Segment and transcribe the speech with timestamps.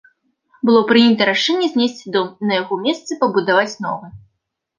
[0.69, 4.07] Было прынята рашэнне знесці дом і на яго месцы пабудаваць новы.